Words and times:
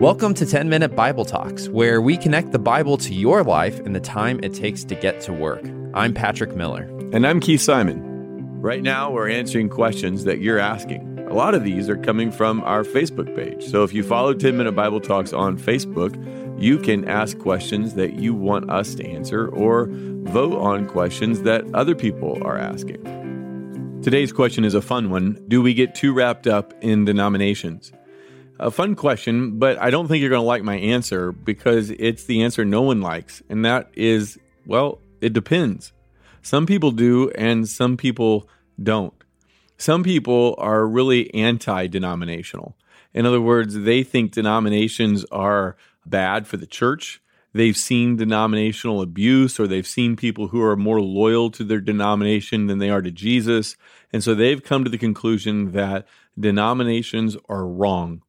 Welcome 0.00 0.32
to 0.34 0.46
10 0.46 0.68
Minute 0.68 0.94
Bible 0.94 1.24
Talks, 1.24 1.68
where 1.70 2.00
we 2.00 2.16
connect 2.16 2.52
the 2.52 2.58
Bible 2.60 2.96
to 2.98 3.12
your 3.12 3.42
life 3.42 3.80
and 3.80 3.96
the 3.96 4.00
time 4.00 4.38
it 4.44 4.54
takes 4.54 4.84
to 4.84 4.94
get 4.94 5.20
to 5.22 5.32
work. 5.32 5.60
I'm 5.92 6.14
Patrick 6.14 6.54
Miller. 6.54 6.84
And 7.12 7.26
I'm 7.26 7.40
Keith 7.40 7.60
Simon. 7.60 8.00
Right 8.60 8.80
now, 8.80 9.10
we're 9.10 9.28
answering 9.28 9.68
questions 9.68 10.22
that 10.22 10.38
you're 10.38 10.60
asking. 10.60 11.18
A 11.28 11.34
lot 11.34 11.56
of 11.56 11.64
these 11.64 11.88
are 11.88 11.96
coming 11.96 12.30
from 12.30 12.62
our 12.62 12.84
Facebook 12.84 13.34
page. 13.34 13.64
So 13.64 13.82
if 13.82 13.92
you 13.92 14.04
follow 14.04 14.34
10 14.34 14.56
Minute 14.56 14.76
Bible 14.76 15.00
Talks 15.00 15.32
on 15.32 15.58
Facebook, 15.58 16.14
you 16.62 16.78
can 16.78 17.08
ask 17.08 17.36
questions 17.36 17.94
that 17.94 18.20
you 18.20 18.34
want 18.34 18.70
us 18.70 18.94
to 18.94 19.04
answer 19.04 19.48
or 19.48 19.88
vote 19.88 20.60
on 20.60 20.86
questions 20.86 21.42
that 21.42 21.64
other 21.74 21.96
people 21.96 22.40
are 22.44 22.56
asking. 22.56 23.02
Today's 24.04 24.32
question 24.32 24.64
is 24.64 24.74
a 24.74 24.80
fun 24.80 25.10
one 25.10 25.44
Do 25.48 25.60
we 25.60 25.74
get 25.74 25.96
too 25.96 26.12
wrapped 26.12 26.46
up 26.46 26.72
in 26.82 27.04
denominations? 27.04 27.90
A 28.60 28.72
fun 28.72 28.96
question, 28.96 29.58
but 29.58 29.80
I 29.80 29.90
don't 29.90 30.08
think 30.08 30.20
you're 30.20 30.30
going 30.30 30.42
to 30.42 30.46
like 30.46 30.64
my 30.64 30.76
answer 30.76 31.30
because 31.30 31.90
it's 31.90 32.24
the 32.24 32.42
answer 32.42 32.64
no 32.64 32.82
one 32.82 33.00
likes. 33.00 33.40
And 33.48 33.64
that 33.64 33.90
is, 33.94 34.36
well, 34.66 34.98
it 35.20 35.32
depends. 35.32 35.92
Some 36.42 36.66
people 36.66 36.90
do, 36.90 37.30
and 37.30 37.68
some 37.68 37.96
people 37.96 38.48
don't. 38.82 39.14
Some 39.76 40.02
people 40.02 40.56
are 40.58 40.86
really 40.86 41.32
anti 41.34 41.86
denominational. 41.86 42.76
In 43.14 43.26
other 43.26 43.40
words, 43.40 43.74
they 43.74 44.02
think 44.02 44.32
denominations 44.32 45.24
are 45.26 45.76
bad 46.04 46.46
for 46.46 46.56
the 46.56 46.66
church. 46.66 47.22
They've 47.52 47.76
seen 47.76 48.16
denominational 48.16 49.02
abuse, 49.02 49.58
or 49.60 49.66
they've 49.66 49.86
seen 49.86 50.16
people 50.16 50.48
who 50.48 50.62
are 50.62 50.76
more 50.76 51.00
loyal 51.00 51.50
to 51.52 51.64
their 51.64 51.80
denomination 51.80 52.66
than 52.66 52.78
they 52.78 52.90
are 52.90 53.02
to 53.02 53.10
Jesus. 53.10 53.76
And 54.12 54.22
so 54.22 54.34
they've 54.34 54.62
come 54.62 54.84
to 54.84 54.90
the 54.90 54.98
conclusion 54.98 55.72
that 55.72 56.06
denominations 56.38 57.36
are 57.48 57.66
wrong. 57.66 58.22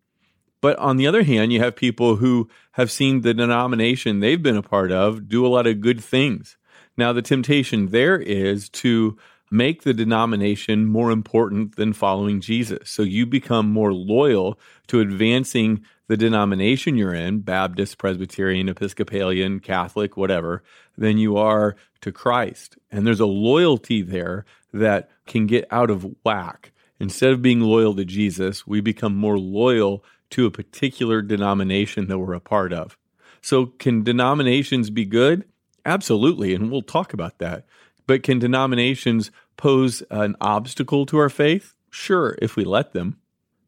But 0.62 0.78
on 0.78 0.98
the 0.98 1.08
other 1.08 1.24
hand, 1.24 1.54
you 1.54 1.60
have 1.60 1.76
people 1.76 2.18
who 2.18 2.50
have 2.74 2.92
seen 2.92 3.22
the 3.22 3.34
denomination 3.34 4.20
they've 4.20 4.42
been 4.42 4.58
a 4.58 4.62
part 4.62 4.92
of 4.92 5.28
do 5.28 5.46
a 5.46 5.48
lot 5.48 5.68
of 5.68 5.82
good 5.82 6.04
things. 6.04 6.58
Now, 6.98 7.14
the 7.14 7.22
temptation 7.22 7.88
there 7.88 8.18
is 8.18 8.70
to 8.70 9.18
make 9.52 9.84
the 9.84 9.94
denomination 9.94 10.86
more 10.86 11.12
important 11.12 11.76
than 11.76 11.94
following 11.94 12.42
Jesus. 12.42 12.90
So 12.90 13.02
you 13.04 13.26
become 13.26 13.72
more 13.72 13.94
loyal 13.94 14.60
to 14.88 15.00
advancing 15.00 15.84
the 16.08 16.18
denomination 16.18 16.98
you're 16.98 17.14
in, 17.14 17.40
Baptist, 17.40 17.98
Presbyterian, 17.98 18.70
Episcopalian, 18.70 19.60
Catholic, 19.60 20.18
whatever, 20.18 20.64
than 20.98 21.18
you 21.18 21.38
are 21.38 21.76
to 22.02 22.12
Christ. 22.12 22.78
And 22.92 23.06
there's 23.06 23.20
a 23.20 23.26
loyalty 23.26 24.02
there 24.02 24.46
that 24.74 25.10
can 25.26 25.48
get 25.48 25.68
out 25.72 25.90
of 25.90 26.06
whack. 26.24 26.72
Instead 27.00 27.32
of 27.32 27.42
being 27.42 27.62
loyal 27.62 27.96
to 27.96 28.06
Jesus, 28.06 28.68
we 28.68 28.82
become 28.82 29.16
more 29.16 29.40
loyal 29.40 30.04
to 30.32 30.46
a 30.46 30.52
particular 30.52 31.22
denomination 31.22 32.08
that 32.08 32.20
we're 32.20 32.34
a 32.34 32.40
part 32.40 32.74
of. 32.74 32.98
So, 33.42 33.68
can 33.68 34.04
denominations 34.04 34.90
be 34.90 35.06
good? 35.06 35.46
Absolutely, 35.86 36.54
and 36.54 36.72
we'll 36.72 36.82
talk 36.82 37.14
about 37.14 37.40
that. 37.40 37.66
But 38.06 38.24
can 38.24 38.40
denominations 38.40 39.32
pose 39.56 40.04
an 40.10 40.36
obstacle 40.42 41.06
to 41.08 41.18
our 41.18 41.30
faith? 41.30 41.74
Sure, 41.90 42.38
if 42.42 42.56
we 42.56 42.64
let 42.64 42.94
them. 42.94 43.18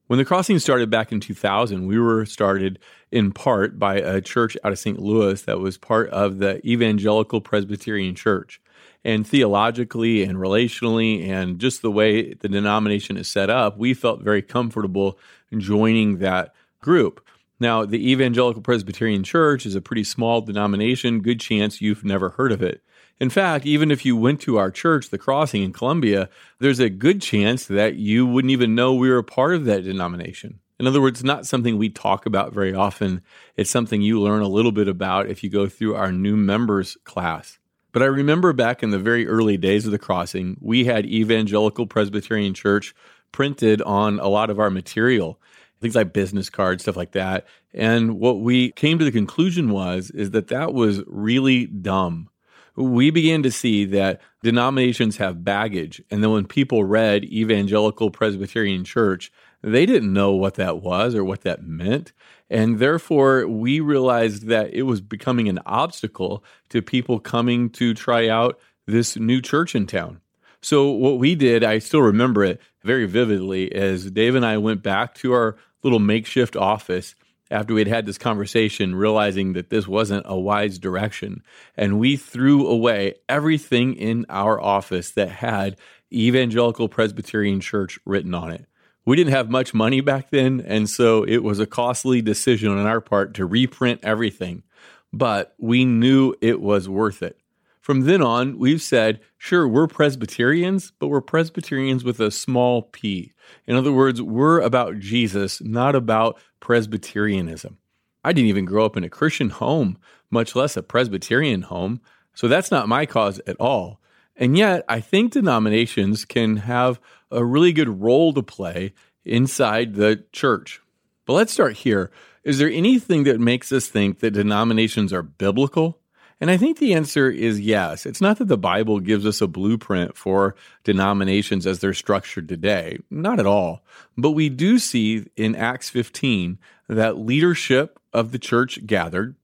When 0.07 0.17
the 0.17 0.25
crossing 0.25 0.59
started 0.59 0.89
back 0.89 1.13
in 1.13 1.21
2000, 1.21 1.87
we 1.87 1.97
were 1.97 2.25
started 2.25 2.79
in 3.11 3.31
part 3.31 3.79
by 3.79 3.95
a 3.95 4.19
church 4.19 4.57
out 4.63 4.73
of 4.73 4.79
St. 4.79 4.99
Louis 4.99 5.41
that 5.43 5.59
was 5.59 5.77
part 5.77 6.09
of 6.09 6.39
the 6.39 6.59
Evangelical 6.67 7.39
Presbyterian 7.39 8.13
Church. 8.13 8.61
And 9.03 9.25
theologically 9.25 10.23
and 10.23 10.37
relationally, 10.37 11.27
and 11.27 11.59
just 11.59 11.81
the 11.81 11.89
way 11.89 12.35
the 12.35 12.47
denomination 12.47 13.17
is 13.17 13.27
set 13.27 13.49
up, 13.49 13.77
we 13.77 13.95
felt 13.95 14.21
very 14.21 14.43
comfortable 14.43 15.17
joining 15.57 16.19
that 16.19 16.53
group. 16.81 17.25
Now, 17.59 17.85
the 17.85 18.11
Evangelical 18.11 18.61
Presbyterian 18.61 19.23
Church 19.23 19.65
is 19.65 19.75
a 19.75 19.81
pretty 19.81 20.03
small 20.03 20.41
denomination. 20.41 21.21
Good 21.21 21.39
chance 21.39 21.81
you've 21.81 22.03
never 22.03 22.29
heard 22.29 22.51
of 22.51 22.61
it. 22.61 22.83
In 23.19 23.29
fact, 23.29 23.67
even 23.67 23.91
if 23.91 24.03
you 24.03 24.17
went 24.17 24.41
to 24.41 24.57
our 24.57 24.71
church, 24.71 25.09
the 25.09 25.19
Crossing 25.19 25.61
in 25.61 25.73
Columbia, 25.73 26.27
there's 26.57 26.79
a 26.79 26.89
good 26.89 27.21
chance 27.21 27.65
that 27.65 27.95
you 27.95 28.25
wouldn't 28.25 28.51
even 28.51 28.73
know 28.73 28.95
we 28.95 29.09
were 29.09 29.19
a 29.19 29.23
part 29.23 29.53
of 29.53 29.65
that 29.65 29.83
denomination. 29.83 30.59
In 30.79 30.87
other 30.87 30.99
words, 30.99 31.23
not 31.23 31.45
something 31.45 31.77
we 31.77 31.89
talk 31.89 32.25
about 32.25 32.51
very 32.51 32.73
often. 32.73 33.21
It's 33.55 33.69
something 33.69 34.01
you 34.01 34.19
learn 34.19 34.41
a 34.41 34.47
little 34.47 34.71
bit 34.71 34.87
about 34.87 35.27
if 35.27 35.43
you 35.43 35.51
go 35.51 35.69
through 35.69 35.93
our 35.93 36.11
new 36.11 36.35
members 36.35 36.97
class. 37.03 37.59
But 37.91 38.03
I 38.03 38.05
remember 38.05 38.53
back 38.53 38.83
in 38.83 38.91
the 38.91 38.99
very 38.99 39.27
early 39.27 39.57
days 39.57 39.85
of 39.85 39.91
the 39.91 39.99
crossing, 39.99 40.57
we 40.61 40.85
had 40.85 41.05
Evangelical 41.05 41.87
Presbyterian 41.87 42.53
Church 42.53 42.95
printed 43.31 43.81
on 43.81 44.19
a 44.19 44.27
lot 44.27 44.49
of 44.49 44.59
our 44.59 44.69
material 44.69 45.39
things 45.81 45.95
like 45.95 46.13
business 46.13 46.49
cards, 46.49 46.83
stuff 46.83 46.95
like 46.95 47.11
that. 47.11 47.45
And 47.73 48.19
what 48.19 48.39
we 48.39 48.71
came 48.71 48.99
to 48.99 49.05
the 49.05 49.11
conclusion 49.11 49.71
was 49.71 50.11
is 50.11 50.31
that 50.31 50.47
that 50.49 50.73
was 50.73 51.01
really 51.07 51.65
dumb. 51.65 52.29
We 52.75 53.09
began 53.09 53.43
to 53.43 53.51
see 53.51 53.83
that 53.85 54.21
denominations 54.43 55.17
have 55.17 55.43
baggage, 55.43 56.01
and 56.09 56.23
then 56.23 56.31
when 56.31 56.45
people 56.45 56.85
read 56.85 57.25
Evangelical 57.25 58.11
Presbyterian 58.11 58.85
Church, 58.85 59.31
they 59.61 59.85
didn't 59.85 60.13
know 60.13 60.31
what 60.31 60.55
that 60.55 60.81
was 60.81 61.15
or 61.15 61.23
what 61.23 61.41
that 61.41 61.63
meant. 61.63 62.13
And 62.49 62.79
therefore, 62.79 63.47
we 63.47 63.79
realized 63.79 64.47
that 64.47 64.73
it 64.73 64.83
was 64.83 65.01
becoming 65.01 65.47
an 65.47 65.59
obstacle 65.65 66.43
to 66.69 66.81
people 66.81 67.19
coming 67.19 67.69
to 67.71 67.93
try 67.93 68.27
out 68.27 68.59
this 68.87 69.15
new 69.15 69.41
church 69.41 69.75
in 69.75 69.87
town. 69.87 70.19
So, 70.61 70.91
what 70.91 71.17
we 71.17 71.35
did, 71.35 71.63
I 71.63 71.79
still 71.79 72.01
remember 72.01 72.43
it 72.43 72.61
very 72.83 73.05
vividly, 73.05 73.65
is 73.65 74.11
Dave 74.11 74.35
and 74.35 74.45
I 74.45 74.57
went 74.57 74.83
back 74.83 75.15
to 75.15 75.33
our 75.33 75.57
little 75.83 75.99
makeshift 75.99 76.55
office 76.55 77.15
after 77.49 77.73
we 77.73 77.81
had 77.81 77.87
had 77.87 78.05
this 78.05 78.17
conversation, 78.17 78.95
realizing 78.95 79.53
that 79.53 79.69
this 79.69 79.87
wasn't 79.87 80.25
a 80.27 80.39
wise 80.39 80.79
direction. 80.79 81.43
And 81.75 81.99
we 81.99 82.15
threw 82.15 82.67
away 82.67 83.15
everything 83.27 83.95
in 83.95 84.25
our 84.29 84.59
office 84.59 85.11
that 85.11 85.29
had 85.29 85.77
Evangelical 86.13 86.87
Presbyterian 86.89 87.59
Church 87.59 87.99
written 88.05 88.33
on 88.33 88.51
it. 88.51 88.65
We 89.05 89.15
didn't 89.15 89.33
have 89.33 89.49
much 89.49 89.73
money 89.73 90.01
back 90.01 90.29
then, 90.29 90.63
and 90.65 90.89
so 90.89 91.23
it 91.23 91.43
was 91.43 91.59
a 91.59 91.65
costly 91.65 92.21
decision 92.21 92.69
on 92.69 92.85
our 92.85 93.01
part 93.01 93.33
to 93.35 93.45
reprint 93.45 93.99
everything. 94.03 94.63
But 95.11 95.55
we 95.57 95.85
knew 95.85 96.35
it 96.41 96.61
was 96.61 96.87
worth 96.87 97.23
it. 97.23 97.37
From 97.81 98.01
then 98.01 98.21
on, 98.21 98.59
we've 98.59 98.81
said, 98.81 99.19
sure, 99.39 99.67
we're 99.67 99.87
Presbyterians, 99.87 100.93
but 100.99 101.07
we're 101.07 101.19
Presbyterians 101.19 102.03
with 102.03 102.19
a 102.19 102.29
small 102.29 102.83
p. 102.83 103.33
In 103.65 103.75
other 103.75 103.91
words, 103.91 104.21
we're 104.21 104.61
about 104.61 104.99
Jesus, 104.99 105.61
not 105.61 105.95
about 105.95 106.39
Presbyterianism. 106.59 107.79
I 108.23 108.33
didn't 108.33 108.49
even 108.49 108.65
grow 108.65 108.85
up 108.85 108.95
in 108.97 109.03
a 109.03 109.09
Christian 109.09 109.49
home, 109.49 109.97
much 110.29 110.55
less 110.55 110.77
a 110.77 110.83
Presbyterian 110.83 111.63
home, 111.63 112.01
so 112.35 112.47
that's 112.47 112.69
not 112.69 112.87
my 112.87 113.07
cause 113.07 113.41
at 113.47 113.57
all. 113.59 113.99
And 114.41 114.57
yet, 114.57 114.83
I 114.89 115.01
think 115.01 115.33
denominations 115.33 116.25
can 116.25 116.57
have 116.57 116.99
a 117.29 117.45
really 117.45 117.71
good 117.71 118.01
role 118.01 118.33
to 118.33 118.41
play 118.41 118.95
inside 119.23 119.93
the 119.93 120.25
church. 120.31 120.81
But 121.27 121.33
let's 121.33 121.53
start 121.53 121.77
here. 121.77 122.09
Is 122.43 122.57
there 122.57 122.67
anything 122.67 123.23
that 123.25 123.39
makes 123.39 123.71
us 123.71 123.87
think 123.87 124.19
that 124.19 124.31
denominations 124.31 125.13
are 125.13 125.21
biblical? 125.21 125.99
And 126.39 126.49
I 126.49 126.57
think 126.57 126.79
the 126.79 126.95
answer 126.95 127.29
is 127.29 127.59
yes. 127.59 128.07
It's 128.07 128.19
not 128.19 128.39
that 128.39 128.47
the 128.47 128.57
Bible 128.57 128.99
gives 128.99 129.27
us 129.27 129.41
a 129.41 129.47
blueprint 129.47 130.17
for 130.17 130.55
denominations 130.83 131.67
as 131.67 131.77
they're 131.77 131.93
structured 131.93 132.49
today, 132.49 132.97
not 133.11 133.39
at 133.39 133.45
all. 133.45 133.83
But 134.17 134.31
we 134.31 134.49
do 134.49 134.79
see 134.79 135.27
in 135.37 135.55
Acts 135.55 135.91
15 135.91 136.57
that 136.89 137.19
leadership 137.19 137.99
of 138.11 138.31
the 138.31 138.39
church 138.39 138.87
gathered, 138.87 139.35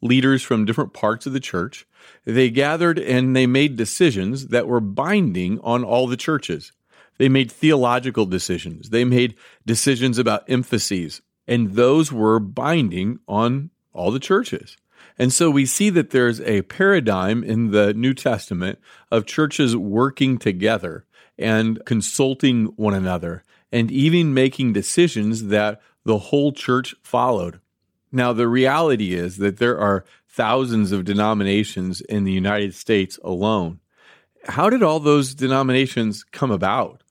leaders 0.00 0.42
from 0.42 0.64
different 0.64 0.94
parts 0.94 1.26
of 1.26 1.34
the 1.34 1.38
church, 1.38 1.86
they 2.24 2.50
gathered 2.50 2.98
and 2.98 3.34
they 3.34 3.46
made 3.46 3.76
decisions 3.76 4.48
that 4.48 4.66
were 4.66 4.80
binding 4.80 5.58
on 5.60 5.84
all 5.84 6.06
the 6.06 6.16
churches. 6.16 6.72
They 7.18 7.28
made 7.28 7.50
theological 7.50 8.26
decisions. 8.26 8.90
They 8.90 9.04
made 9.04 9.34
decisions 9.66 10.18
about 10.18 10.48
emphases, 10.48 11.20
and 11.46 11.72
those 11.72 12.12
were 12.12 12.38
binding 12.38 13.18
on 13.26 13.70
all 13.92 14.10
the 14.10 14.20
churches. 14.20 14.76
And 15.18 15.32
so 15.32 15.50
we 15.50 15.66
see 15.66 15.90
that 15.90 16.10
there's 16.10 16.40
a 16.42 16.62
paradigm 16.62 17.42
in 17.42 17.72
the 17.72 17.92
New 17.92 18.14
Testament 18.14 18.78
of 19.10 19.26
churches 19.26 19.76
working 19.76 20.38
together 20.38 21.04
and 21.36 21.84
consulting 21.84 22.66
one 22.76 22.94
another 22.94 23.42
and 23.72 23.90
even 23.90 24.32
making 24.32 24.72
decisions 24.72 25.46
that 25.46 25.80
the 26.04 26.18
whole 26.18 26.52
church 26.52 26.94
followed. 27.02 27.60
Now, 28.10 28.32
the 28.32 28.48
reality 28.48 29.12
is 29.12 29.36
that 29.38 29.58
there 29.58 29.78
are 29.78 30.04
thousands 30.38 30.92
of 30.92 31.04
denominations 31.04 32.00
in 32.00 32.22
the 32.22 32.30
United 32.30 32.72
States 32.72 33.18
alone. 33.24 33.80
How 34.44 34.70
did 34.70 34.84
all 34.84 35.00
those 35.00 35.34
denominations 35.34 36.22
come 36.22 36.52
about? 36.52 37.02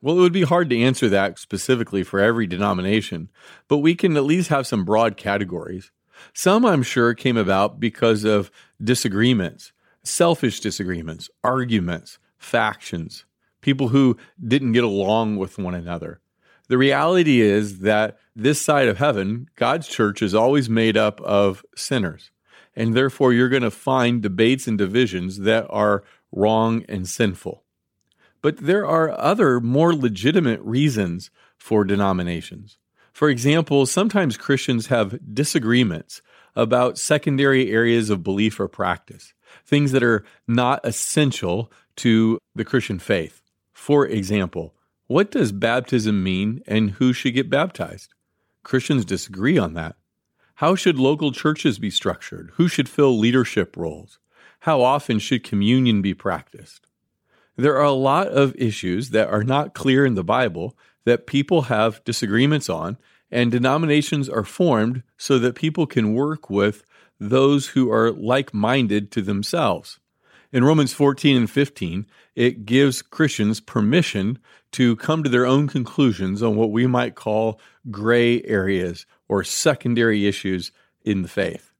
Well, 0.00 0.16
it 0.16 0.20
would 0.20 0.32
be 0.32 0.44
hard 0.44 0.70
to 0.70 0.80
answer 0.80 1.08
that 1.08 1.40
specifically 1.40 2.04
for 2.04 2.20
every 2.20 2.46
denomination, 2.46 3.28
but 3.66 3.78
we 3.78 3.96
can 3.96 4.16
at 4.16 4.22
least 4.22 4.50
have 4.50 4.68
some 4.68 4.84
broad 4.84 5.16
categories. 5.16 5.90
Some, 6.32 6.64
I'm 6.64 6.84
sure, 6.84 7.12
came 7.12 7.36
about 7.36 7.80
because 7.80 8.22
of 8.22 8.52
disagreements, 8.80 9.72
selfish 10.04 10.60
disagreements, 10.60 11.28
arguments, 11.42 12.20
factions, 12.38 13.24
people 13.62 13.88
who 13.88 14.16
didn't 14.46 14.74
get 14.74 14.84
along 14.84 15.38
with 15.38 15.58
one 15.58 15.74
another. 15.74 16.20
The 16.68 16.78
reality 16.78 17.40
is 17.40 17.80
that 17.80 18.20
this 18.36 18.62
side 18.62 18.86
of 18.86 18.98
heaven, 18.98 19.48
God's 19.56 19.88
church 19.88 20.22
is 20.22 20.36
always 20.36 20.70
made 20.70 20.96
up 20.96 21.20
of 21.22 21.64
sinners. 21.74 22.30
And 22.74 22.94
therefore, 22.94 23.32
you're 23.32 23.48
going 23.48 23.62
to 23.62 23.70
find 23.70 24.22
debates 24.22 24.66
and 24.66 24.78
divisions 24.78 25.40
that 25.40 25.66
are 25.70 26.04
wrong 26.32 26.84
and 26.88 27.08
sinful. 27.08 27.64
But 28.42 28.58
there 28.58 28.86
are 28.86 29.10
other 29.18 29.60
more 29.60 29.94
legitimate 29.94 30.60
reasons 30.62 31.30
for 31.58 31.84
denominations. 31.84 32.78
For 33.12 33.28
example, 33.28 33.86
sometimes 33.86 34.36
Christians 34.36 34.86
have 34.86 35.18
disagreements 35.34 36.22
about 36.56 36.98
secondary 36.98 37.70
areas 37.70 38.08
of 38.08 38.22
belief 38.22 38.58
or 38.58 38.68
practice, 38.68 39.34
things 39.64 39.92
that 39.92 40.02
are 40.02 40.24
not 40.48 40.80
essential 40.84 41.70
to 41.96 42.38
the 42.54 42.64
Christian 42.64 42.98
faith. 42.98 43.42
For 43.72 44.06
example, 44.06 44.74
what 45.06 45.30
does 45.30 45.52
baptism 45.52 46.22
mean 46.22 46.62
and 46.66 46.92
who 46.92 47.12
should 47.12 47.34
get 47.34 47.50
baptized? 47.50 48.14
Christians 48.62 49.04
disagree 49.04 49.58
on 49.58 49.74
that. 49.74 49.96
How 50.60 50.74
should 50.74 50.98
local 50.98 51.32
churches 51.32 51.78
be 51.78 51.88
structured? 51.88 52.50
Who 52.56 52.68
should 52.68 52.86
fill 52.86 53.18
leadership 53.18 53.78
roles? 53.78 54.18
How 54.60 54.82
often 54.82 55.18
should 55.18 55.42
communion 55.42 56.02
be 56.02 56.12
practiced? 56.12 56.86
There 57.56 57.78
are 57.78 57.86
a 57.86 57.92
lot 57.92 58.26
of 58.26 58.54
issues 58.56 59.08
that 59.08 59.30
are 59.30 59.42
not 59.42 59.72
clear 59.72 60.04
in 60.04 60.16
the 60.16 60.22
Bible 60.22 60.76
that 61.06 61.26
people 61.26 61.62
have 61.62 62.04
disagreements 62.04 62.68
on, 62.68 62.98
and 63.30 63.50
denominations 63.50 64.28
are 64.28 64.44
formed 64.44 65.02
so 65.16 65.38
that 65.38 65.54
people 65.54 65.86
can 65.86 66.12
work 66.12 66.50
with 66.50 66.84
those 67.18 67.68
who 67.68 67.90
are 67.90 68.10
like 68.10 68.52
minded 68.52 69.10
to 69.12 69.22
themselves. 69.22 69.98
In 70.52 70.62
Romans 70.62 70.92
14 70.92 71.38
and 71.38 71.50
15, 71.50 72.04
it 72.34 72.66
gives 72.66 73.00
Christians 73.00 73.60
permission 73.60 74.38
to 74.72 74.94
come 74.96 75.22
to 75.22 75.30
their 75.30 75.46
own 75.46 75.68
conclusions 75.68 76.42
on 76.42 76.54
what 76.54 76.70
we 76.70 76.86
might 76.86 77.14
call 77.14 77.58
gray 77.90 78.42
areas 78.42 79.06
or 79.30 79.44
secondary 79.44 80.26
issues 80.26 80.72
in 81.04 81.22
the 81.22 81.28
faith. 81.28 81.70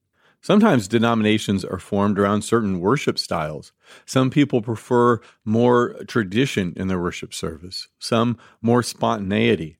Sometimes 0.40 0.86
denominations 0.86 1.64
are 1.64 1.80
formed 1.80 2.16
around 2.16 2.42
certain 2.42 2.78
worship 2.78 3.18
styles. 3.18 3.72
Some 4.06 4.30
people 4.30 4.62
prefer 4.62 5.20
more 5.44 5.96
tradition 6.06 6.72
in 6.76 6.86
their 6.86 7.00
worship 7.00 7.34
service, 7.34 7.88
some 7.98 8.38
more 8.62 8.84
spontaneity. 8.84 9.78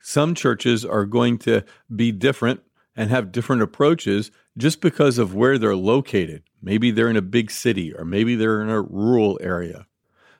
Some 0.00 0.34
churches 0.34 0.84
are 0.84 1.06
going 1.06 1.38
to 1.38 1.64
be 1.94 2.12
different 2.12 2.60
and 2.94 3.08
have 3.10 3.32
different 3.32 3.62
approaches 3.62 4.30
just 4.58 4.82
because 4.82 5.16
of 5.16 5.34
where 5.34 5.56
they're 5.56 5.74
located. 5.74 6.42
Maybe 6.62 6.90
they're 6.90 7.08
in 7.08 7.16
a 7.16 7.22
big 7.22 7.50
city 7.50 7.92
or 7.94 8.04
maybe 8.04 8.36
they're 8.36 8.60
in 8.60 8.68
a 8.68 8.82
rural 8.82 9.38
area. 9.40 9.86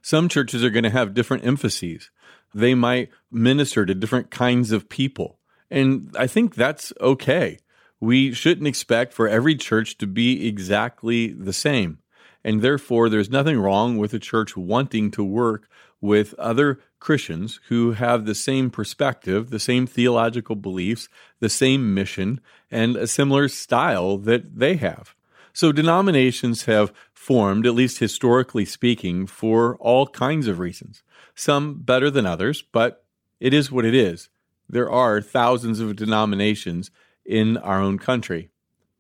Some 0.03 0.29
churches 0.29 0.63
are 0.63 0.71
going 0.71 0.85
to 0.85 0.91
have 0.91 1.15
different 1.15 1.47
emphases. 1.47 2.11
They 2.55 2.75
might 2.75 3.09
minister 3.33 3.87
to 3.87 3.95
different 3.95 4.31
kinds 4.31 4.71
of 4.71 4.91
people. 4.91 5.38
And 5.71 6.15
I 6.19 6.27
think 6.27 6.55
that's 6.55 6.93
okay. 7.01 7.59
We 8.01 8.33
shouldn't 8.33 8.67
expect 8.67 9.13
for 9.13 9.29
every 9.29 9.57
church 9.57 9.99
to 9.99 10.07
be 10.07 10.47
exactly 10.47 11.29
the 11.33 11.53
same. 11.53 11.99
And 12.45 12.63
therefore, 12.63 13.09
there's 13.09 13.31
nothing 13.31 13.59
wrong 13.59 13.99
with 13.99 14.15
a 14.15 14.19
church 14.19 14.57
wanting 14.57 15.11
to 15.13 15.25
work 15.25 15.69
with 16.01 16.35
other 16.35 16.81
Christians 17.01 17.61
who 17.69 17.93
have 17.93 18.25
the 18.25 18.35
same 18.35 18.71
perspective, 18.71 19.51
the 19.51 19.59
same 19.59 19.87
theological 19.87 20.57
beliefs, 20.57 21.09
the 21.41 21.49
same 21.49 21.93
mission, 21.93 22.41
and 22.71 22.97
a 22.97 23.07
similar 23.07 23.49
style 23.49 24.17
that 24.19 24.59
they 24.59 24.77
have. 24.77 25.15
So 25.53 25.73
denominations 25.73 26.67
have 26.67 26.93
formed, 27.13 27.67
at 27.67 27.75
least 27.75 27.99
historically 27.99 28.65
speaking, 28.65 29.27
for 29.27 29.77
all 29.79 30.07
kinds 30.07 30.47
of 30.47 30.61
reasons. 30.61 31.03
Some 31.35 31.81
better 31.83 32.11
than 32.11 32.27
others, 32.27 32.63
but 32.63 33.05
it 33.41 33.53
is 33.53 33.71
what 33.71 33.85
it 33.85 33.95
is. 33.95 34.29
There 34.69 34.91
are 34.91 35.21
thousands 35.23 35.81
of 35.81 35.97
denominations 35.97 36.91
in 37.25 37.57
our 37.57 37.81
own 37.81 37.99
country. 37.99 38.51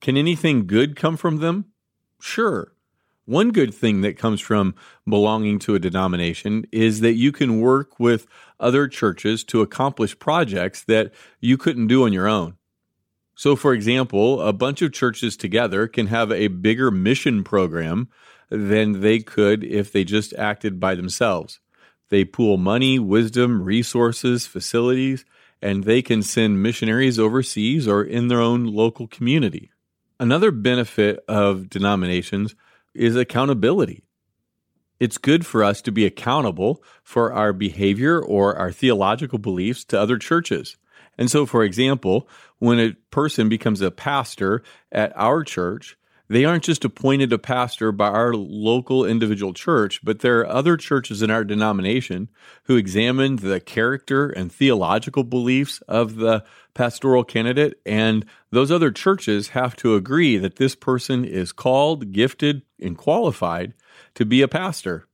Can 0.00 0.16
anything 0.16 0.66
good 0.66 0.96
come 0.96 1.16
from 1.16 1.38
them? 1.38 1.66
Sure. 2.20 2.72
One 3.24 3.50
good 3.50 3.74
thing 3.74 4.00
that 4.00 4.16
comes 4.16 4.40
from 4.40 4.74
belonging 5.06 5.58
to 5.60 5.74
a 5.74 5.78
denomination 5.78 6.66
is 6.72 7.00
that 7.00 7.12
you 7.12 7.30
can 7.30 7.60
work 7.60 8.00
with 8.00 8.26
other 8.58 8.88
churches 8.88 9.44
to 9.44 9.60
accomplish 9.60 10.18
projects 10.18 10.82
that 10.84 11.12
you 11.40 11.58
couldn't 11.58 11.88
do 11.88 12.04
on 12.04 12.12
your 12.14 12.26
own. 12.26 12.56
So, 13.34 13.54
for 13.54 13.74
example, 13.74 14.40
a 14.40 14.54
bunch 14.54 14.80
of 14.80 14.92
churches 14.92 15.36
together 15.36 15.86
can 15.86 16.06
have 16.06 16.32
a 16.32 16.48
bigger 16.48 16.90
mission 16.90 17.44
program 17.44 18.08
than 18.48 19.00
they 19.00 19.18
could 19.20 19.62
if 19.62 19.92
they 19.92 20.04
just 20.04 20.32
acted 20.34 20.80
by 20.80 20.94
themselves. 20.94 21.60
They 22.08 22.24
pool 22.24 22.56
money, 22.56 22.98
wisdom, 22.98 23.62
resources, 23.62 24.46
facilities, 24.46 25.26
and 25.60 25.84
they 25.84 26.02
can 26.02 26.22
send 26.22 26.62
missionaries 26.62 27.18
overseas 27.18 27.88
or 27.88 28.02
in 28.02 28.28
their 28.28 28.40
own 28.40 28.66
local 28.66 29.06
community. 29.06 29.70
Another 30.20 30.50
benefit 30.50 31.24
of 31.28 31.68
denominations 31.68 32.54
is 32.94 33.16
accountability. 33.16 34.02
It's 34.98 35.18
good 35.18 35.46
for 35.46 35.62
us 35.62 35.80
to 35.82 35.92
be 35.92 36.04
accountable 36.04 36.82
for 37.04 37.32
our 37.32 37.52
behavior 37.52 38.20
or 38.20 38.56
our 38.56 38.72
theological 38.72 39.38
beliefs 39.38 39.84
to 39.86 40.00
other 40.00 40.18
churches. 40.18 40.76
And 41.16 41.30
so, 41.30 41.46
for 41.46 41.62
example, 41.62 42.28
when 42.58 42.80
a 42.80 42.94
person 43.10 43.48
becomes 43.48 43.80
a 43.80 43.90
pastor 43.90 44.62
at 44.90 45.12
our 45.16 45.44
church, 45.44 45.96
they 46.28 46.44
aren't 46.44 46.64
just 46.64 46.84
appointed 46.84 47.32
a 47.32 47.38
pastor 47.38 47.90
by 47.90 48.08
our 48.08 48.34
local 48.34 49.04
individual 49.04 49.52
church, 49.52 50.00
but 50.04 50.20
there 50.20 50.40
are 50.40 50.46
other 50.46 50.76
churches 50.76 51.22
in 51.22 51.30
our 51.30 51.44
denomination 51.44 52.28
who 52.64 52.76
examine 52.76 53.36
the 53.36 53.60
character 53.60 54.28
and 54.28 54.52
theological 54.52 55.24
beliefs 55.24 55.80
of 55.88 56.16
the 56.16 56.44
pastoral 56.74 57.24
candidate. 57.24 57.80
And 57.86 58.24
those 58.50 58.70
other 58.70 58.90
churches 58.90 59.48
have 59.48 59.74
to 59.76 59.94
agree 59.94 60.36
that 60.38 60.56
this 60.56 60.74
person 60.74 61.24
is 61.24 61.52
called, 61.52 62.12
gifted, 62.12 62.62
and 62.80 62.96
qualified 62.96 63.74
to 64.14 64.24
be 64.24 64.42
a 64.42 64.48
pastor 64.48 65.08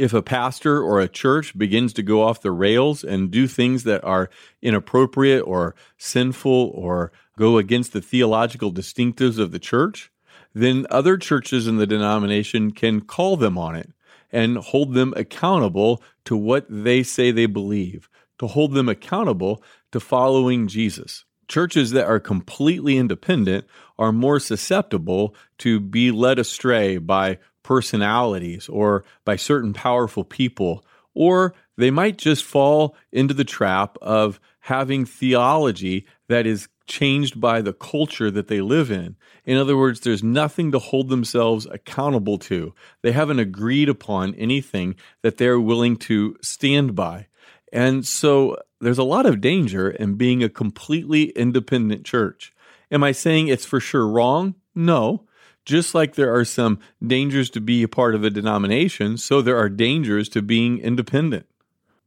if 0.00 0.14
a 0.14 0.22
pastor 0.22 0.82
or 0.82 0.98
a 0.98 1.08
church 1.08 1.56
begins 1.58 1.92
to 1.92 2.02
go 2.02 2.22
off 2.22 2.40
the 2.40 2.50
rails 2.50 3.04
and 3.04 3.30
do 3.30 3.46
things 3.46 3.84
that 3.84 4.02
are 4.02 4.30
inappropriate 4.62 5.46
or 5.46 5.74
sinful 5.98 6.72
or 6.74 7.12
go 7.36 7.58
against 7.58 7.92
the 7.92 8.00
theological 8.00 8.72
distinctives 8.72 9.38
of 9.38 9.52
the 9.52 9.58
church, 9.58 10.09
then 10.54 10.86
other 10.90 11.16
churches 11.16 11.66
in 11.66 11.76
the 11.76 11.86
denomination 11.86 12.72
can 12.72 13.00
call 13.00 13.36
them 13.36 13.56
on 13.56 13.76
it 13.76 13.90
and 14.32 14.58
hold 14.58 14.94
them 14.94 15.12
accountable 15.16 16.02
to 16.24 16.36
what 16.36 16.66
they 16.68 17.02
say 17.02 17.30
they 17.30 17.46
believe, 17.46 18.08
to 18.38 18.46
hold 18.46 18.72
them 18.72 18.88
accountable 18.88 19.62
to 19.92 20.00
following 20.00 20.68
Jesus. 20.68 21.24
Churches 21.48 21.90
that 21.90 22.06
are 22.06 22.20
completely 22.20 22.96
independent 22.96 23.66
are 23.98 24.12
more 24.12 24.38
susceptible 24.38 25.34
to 25.58 25.80
be 25.80 26.10
led 26.10 26.38
astray 26.38 26.96
by 26.98 27.38
personalities 27.62 28.68
or 28.68 29.04
by 29.24 29.36
certain 29.36 29.72
powerful 29.72 30.24
people, 30.24 30.84
or 31.12 31.54
they 31.76 31.90
might 31.90 32.18
just 32.18 32.44
fall 32.44 32.96
into 33.10 33.34
the 33.34 33.44
trap 33.44 33.98
of 34.00 34.40
having 34.60 35.04
theology 35.04 36.06
that 36.28 36.46
is 36.46 36.68
changed 36.90 37.40
by 37.40 37.62
the 37.62 37.72
culture 37.72 38.30
that 38.30 38.48
they 38.48 38.60
live 38.60 38.90
in. 38.90 39.16
In 39.46 39.56
other 39.56 39.76
words, 39.76 40.00
there's 40.00 40.22
nothing 40.22 40.72
to 40.72 40.78
hold 40.78 41.08
themselves 41.08 41.64
accountable 41.66 42.36
to. 42.38 42.74
They 43.00 43.12
haven't 43.12 43.38
agreed 43.38 43.88
upon 43.88 44.34
anything 44.34 44.96
that 45.22 45.38
they're 45.38 45.60
willing 45.60 45.96
to 45.98 46.36
stand 46.42 46.94
by. 46.94 47.28
And 47.72 48.04
so 48.04 48.58
there's 48.80 48.98
a 48.98 49.04
lot 49.04 49.24
of 49.24 49.40
danger 49.40 49.88
in 49.88 50.16
being 50.16 50.42
a 50.42 50.48
completely 50.48 51.30
independent 51.30 52.04
church. 52.04 52.52
Am 52.90 53.04
I 53.04 53.12
saying 53.12 53.46
it's 53.48 53.64
for 53.64 53.78
sure 53.78 54.06
wrong? 54.06 54.56
No. 54.74 55.26
Just 55.64 55.94
like 55.94 56.16
there 56.16 56.34
are 56.34 56.44
some 56.44 56.80
dangers 57.06 57.50
to 57.50 57.60
be 57.60 57.84
a 57.84 57.88
part 57.88 58.16
of 58.16 58.24
a 58.24 58.30
denomination, 58.30 59.16
so 59.16 59.40
there 59.40 59.58
are 59.58 59.68
dangers 59.68 60.28
to 60.30 60.42
being 60.42 60.78
independent. 60.78 61.46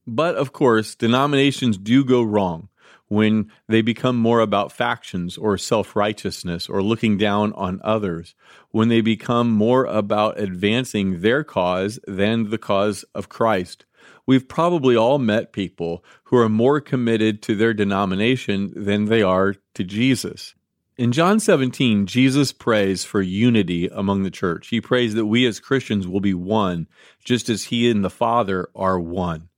But 0.06 0.36
of 0.36 0.52
course, 0.52 0.96
denominations 0.96 1.78
do 1.78 2.04
go 2.04 2.22
wrong 2.22 2.68
when 3.14 3.52
they 3.68 3.82
become 3.82 4.18
more 4.18 4.40
about 4.40 4.72
factions 4.72 5.38
or 5.38 5.58
self 5.58 5.96
righteousness 5.96 6.68
or 6.68 6.82
looking 6.82 7.18
down 7.18 7.54
on 7.54 7.80
others, 7.84 8.36
when 8.72 8.90
they 8.90 9.02
become 9.02 9.52
more 9.52 9.86
about 9.86 10.40
advancing 10.40 11.22
their 11.22 11.44
cause 11.44 12.00
than 12.08 12.50
the 12.50 12.58
cause 12.58 13.06
of 13.16 13.30
Christ. 13.30 13.86
We've 14.26 14.48
probably 14.48 14.96
all 14.96 15.20
met 15.20 15.54
people 15.54 16.04
who 16.26 16.38
are 16.38 16.50
more 16.50 16.82
committed 16.82 17.42
to 17.44 17.56
their 17.56 17.74
denomination 17.74 18.74
than 18.76 19.06
they 19.06 19.22
are 19.22 19.56
to 19.76 19.84
Jesus. 19.84 20.56
In 20.96 21.12
John 21.12 21.40
17, 21.40 22.06
Jesus 22.06 22.52
prays 22.52 23.04
for 23.04 23.22
unity 23.22 23.88
among 23.88 24.24
the 24.24 24.32
church. 24.32 24.68
He 24.68 24.80
prays 24.80 25.16
that 25.16 25.26
we 25.26 25.46
as 25.48 25.60
Christians 25.60 26.08
will 26.08 26.20
be 26.20 26.36
one, 26.36 26.88
just 27.24 27.50
as 27.50 27.64
He 27.66 27.90
and 27.90 28.04
the 28.04 28.12
Father 28.12 28.70
are 28.76 29.00
one. 29.00 29.50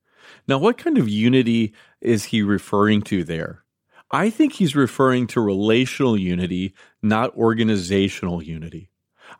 Now, 0.47 0.57
what 0.57 0.77
kind 0.77 0.97
of 0.97 1.09
unity 1.09 1.73
is 2.01 2.25
He 2.25 2.41
referring 2.41 3.01
to 3.03 3.23
there? 3.23 3.63
I 4.11 4.29
think 4.29 4.53
He's 4.53 4.75
referring 4.75 5.27
to 5.27 5.41
relational 5.41 6.17
unity, 6.17 6.73
not 7.01 7.35
organizational 7.35 8.43
unity. 8.43 8.89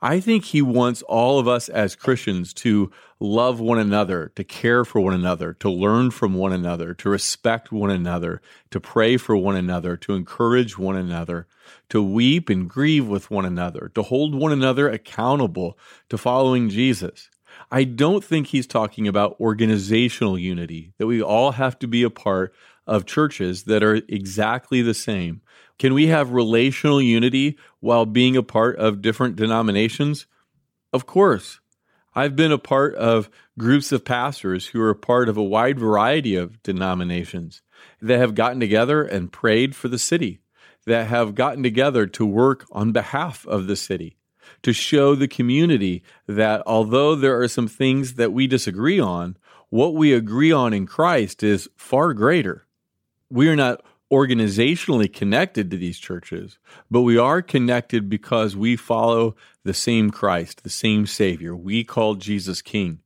I 0.02 0.20
think 0.20 0.46
he 0.46 0.62
wants 0.62 1.02
all 1.04 1.40
of 1.40 1.48
us 1.48 1.70
as 1.70 1.96
Christians 1.96 2.54
to 2.56 2.92
love 3.20 3.60
one 3.60 3.80
another, 3.80 4.32
to 4.36 4.44
care 4.44 4.86
for 4.86 5.00
one 5.00 5.14
another, 5.14 5.54
to 5.54 5.70
learn 5.70 6.12
from 6.12 6.34
one 6.34 6.52
another, 6.52 6.94
to 6.96 7.10
respect 7.10 7.72
one 7.72 7.90
another, 7.90 8.42
to 8.72 8.80
pray 8.80 9.18
for 9.18 9.38
one 9.38 9.56
another, 9.56 9.96
to 9.98 10.14
encourage 10.14 10.78
one 10.78 10.96
another, 10.96 11.48
to 11.90 12.04
weep 12.04 12.50
and 12.50 12.70
grieve 12.70 13.08
with 13.08 13.32
one 13.32 13.46
another, 13.46 13.92
to 13.96 14.04
hold 14.04 14.36
one 14.36 14.52
another 14.52 14.90
accountable 14.90 15.78
to 16.10 16.18
following 16.18 16.70
Jesus. 16.70 17.30
I 17.72 17.84
don't 17.84 18.24
think 18.24 18.48
he's 18.48 18.68
talking 18.68 19.08
about 19.08 19.40
organizational 19.40 20.38
unity, 20.38 20.94
that 20.98 21.08
we 21.08 21.22
all 21.22 21.52
have 21.52 21.78
to 21.80 21.88
be 21.88 22.04
a 22.04 22.10
part 22.10 22.54
of 22.88 23.06
churches 23.06 23.64
that 23.64 23.84
are 23.84 23.96
exactly 24.08 24.82
the 24.82 24.94
same. 24.94 25.42
Can 25.80 25.94
we 25.94 26.08
have 26.08 26.32
relational 26.32 27.02
unity 27.02 27.58
while 27.80 28.06
being 28.06 28.38
a 28.38 28.44
part 28.44 28.78
of 28.78 29.02
different 29.02 29.36
denominations? 29.36 30.28
Of 30.94 31.06
course. 31.06 31.60
I've 32.14 32.36
been 32.36 32.54
a 32.54 32.58
part 32.58 32.96
of 32.96 33.30
groups 33.60 33.92
of 33.92 34.06
pastors 34.06 34.68
who 34.68 34.80
are 34.80 34.92
a 34.92 34.96
part 34.96 35.28
of 35.28 35.36
a 35.36 35.44
wide 35.44 35.78
variety 35.78 36.36
of 36.38 36.64
denominations 36.64 37.62
that 38.02 38.20
have 38.20 38.36
gotten 38.36 38.62
together 38.62 39.04
and 39.04 39.32
prayed 39.32 39.76
for 39.76 39.90
the 39.90 40.00
city, 40.00 40.40
that 40.86 41.08
have 41.08 41.36
gotten 41.36 41.62
together 41.62 42.08
to 42.08 42.26
work 42.26 42.66
on 42.72 42.94
behalf 42.94 43.46
of 43.48 43.68
the 43.68 43.76
city, 43.76 44.16
to 44.64 44.74
show 44.74 45.16
the 45.16 45.28
community 45.28 46.04
that 46.28 46.62
although 46.66 47.16
there 47.16 47.40
are 47.40 47.48
some 47.48 47.68
things 47.68 48.16
that 48.16 48.34
we 48.34 48.48
disagree 48.48 49.00
on, 49.00 49.38
what 49.70 49.94
we 49.94 50.14
agree 50.14 50.52
on 50.52 50.74
in 50.74 50.86
Christ 50.86 51.44
is 51.44 51.70
far 51.76 52.14
greater. 52.14 52.66
We 53.30 53.50
are 53.50 53.56
not 53.56 53.84
organizationally 54.12 55.12
connected 55.12 55.72
to 55.72 55.78
these 55.78 55.98
churches, 55.98 56.60
but 56.92 57.02
we 57.02 57.18
are 57.18 57.42
connected 57.42 58.10
because 58.10 58.56
we 58.56 58.76
follow 58.76 59.36
the 59.64 59.74
same 59.74 60.12
Christ, 60.12 60.64
the 60.64 60.70
same 60.70 61.06
Savior. 61.06 61.56
We 61.56 61.84
call 61.84 62.16
Jesus 62.16 62.62
King. 62.62 63.00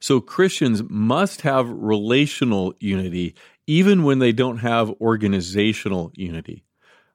So 0.00 0.20
Christians 0.20 0.82
must 0.88 1.42
have 1.42 1.68
relational 1.68 2.74
unity 2.78 3.34
even 3.66 4.04
when 4.04 4.18
they 4.18 4.32
don't 4.32 4.58
have 4.58 4.90
organizational 5.00 6.12
unity. 6.14 6.64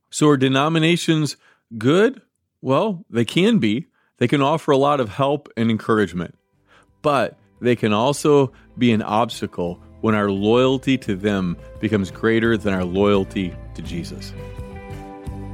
So 0.09 0.27
are 0.29 0.37
denominations 0.37 1.37
good? 1.77 2.21
Well, 2.61 3.05
they 3.09 3.25
can 3.25 3.59
be. 3.59 3.87
They 4.17 4.27
can 4.27 4.41
offer 4.41 4.71
a 4.71 4.77
lot 4.77 4.99
of 4.99 5.09
help 5.09 5.49
and 5.55 5.71
encouragement, 5.71 6.37
but 7.01 7.37
they 7.61 7.75
can 7.75 7.93
also 7.93 8.51
be 8.77 8.91
an 8.91 9.01
obstacle 9.01 9.81
when 10.01 10.15
our 10.15 10.29
loyalty 10.29 10.97
to 10.97 11.15
them 11.15 11.57
becomes 11.79 12.11
greater 12.11 12.57
than 12.57 12.73
our 12.73 12.83
loyalty 12.83 13.53
to 13.75 13.81
Jesus. 13.81 14.33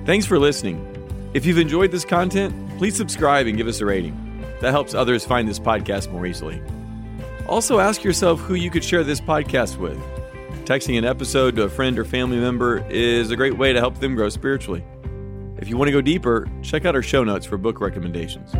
Thanks 0.06 0.26
for 0.26 0.40
listening. 0.40 0.92
If 1.34 1.46
you've 1.46 1.58
enjoyed 1.58 1.92
this 1.92 2.06
content, 2.06 2.54
please 2.78 2.96
subscribe 2.96 3.48
and 3.48 3.58
give 3.58 3.68
us 3.68 3.82
a 3.82 3.86
rating. 3.86 4.16
That 4.62 4.72
helps 4.72 4.94
others 4.94 5.26
find 5.26 5.48
this 5.48 5.60
podcast 5.60 6.12
more 6.12 6.26
easily. 6.26 6.62
Also, 7.48 7.80
ask 7.80 8.04
yourself 8.04 8.40
who 8.40 8.56
you 8.56 8.72
could 8.72 8.84
share 8.84 9.04
this 9.04 9.22
podcast 9.22 9.78
with. 9.78 10.00
Texting 10.66 10.98
an 10.98 11.06
episode 11.06 11.56
to 11.58 11.64
a 11.64 11.70
friend 11.70 12.00
or 12.00 12.06
family 12.06 12.38
member 12.38 12.84
is 12.90 13.30
a 13.30 13.36
great 13.36 13.58
way 13.58 13.74
to 13.74 13.80
help 13.80 14.00
them 14.00 14.16
grow 14.16 14.30
spiritually. 14.30 14.84
If 15.66 15.70
you 15.70 15.78
want 15.78 15.88
to 15.88 15.92
go 15.94 16.00
deeper, 16.00 16.48
check 16.62 16.86
out 16.86 16.94
our 16.94 17.02
show 17.02 17.24
notes 17.24 17.44
for 17.44 17.58
book 17.58 17.82
recommendations. 17.82 18.54